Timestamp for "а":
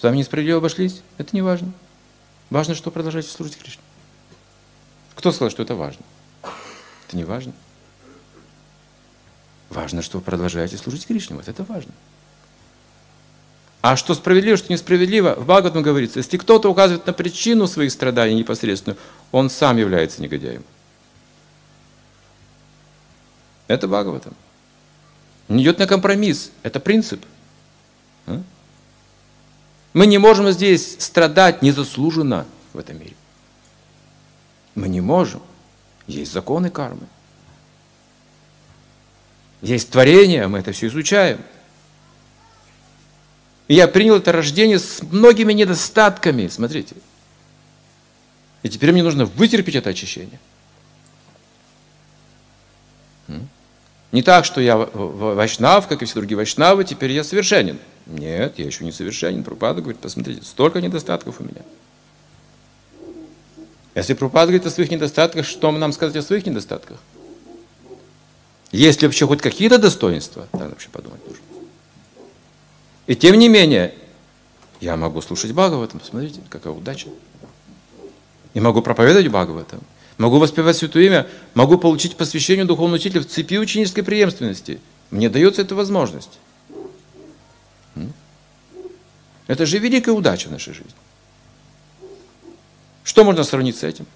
13.82-13.94, 28.26-28.42